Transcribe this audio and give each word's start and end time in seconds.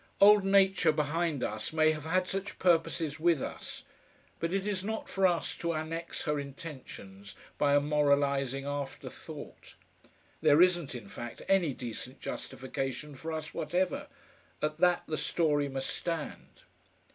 Old 0.19 0.43
Nature 0.43 0.91
behind 0.91 1.43
us 1.43 1.71
may 1.71 1.91
have 1.91 2.05
had 2.05 2.27
such 2.27 2.57
purposes 2.57 3.19
with 3.19 3.39
us, 3.39 3.83
but 4.39 4.51
it 4.51 4.65
is 4.65 4.83
not 4.83 5.07
for 5.07 5.27
us 5.27 5.55
to 5.57 5.75
annex 5.75 6.23
her 6.23 6.39
intentions 6.39 7.35
by 7.59 7.75
a 7.75 7.79
moralising 7.79 8.65
afterthought. 8.65 9.75
There 10.41 10.59
isn't, 10.59 10.95
in 10.95 11.07
fact, 11.07 11.43
any 11.47 11.75
decent 11.75 12.19
justification 12.19 13.13
for 13.13 13.31
us 13.31 13.53
whatever 13.53 14.07
at 14.59 14.79
that 14.79 15.03
the 15.05 15.19
story 15.19 15.69
must 15.69 15.91
stand. 15.91 16.63